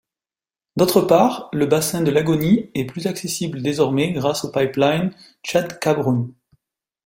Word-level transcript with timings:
D'autre 0.77 1.01
part, 1.01 1.49
le 1.53 1.67
bassin 1.67 2.01
de 2.01 2.09
Lagoni 2.09 2.71
est 2.73 2.85
plus 2.85 3.05
accessible 3.05 3.61
désormais 3.61 4.13
grâce 4.13 4.43
au 4.43 4.51
pipeline 4.51 5.11
Tchad-Cameroun. 5.43 6.33